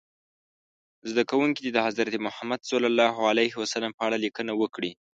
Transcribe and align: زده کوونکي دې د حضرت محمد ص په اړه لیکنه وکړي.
زده 1.09 1.23
کوونکي 1.29 1.61
دې 1.65 1.71
د 1.73 1.79
حضرت 1.87 2.13
محمد 2.25 2.59
ص 2.69 2.71
په 3.97 4.01
اړه 4.07 4.17
لیکنه 4.25 4.51
وکړي. 4.61 4.91